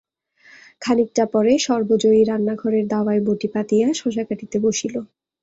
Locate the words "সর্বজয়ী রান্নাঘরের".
1.67-2.85